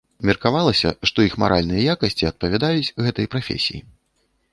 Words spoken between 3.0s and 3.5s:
гэтай